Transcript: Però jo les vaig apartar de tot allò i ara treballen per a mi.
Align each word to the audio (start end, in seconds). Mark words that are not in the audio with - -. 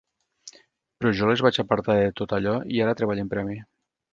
Però 1.01 1.11
jo 1.19 1.29
les 1.31 1.43
vaig 1.47 1.61
apartar 1.65 1.99
de 1.99 2.09
tot 2.23 2.35
allò 2.39 2.57
i 2.79 2.83
ara 2.87 2.99
treballen 3.03 3.31
per 3.35 3.43
a 3.45 3.49
mi. 3.53 3.63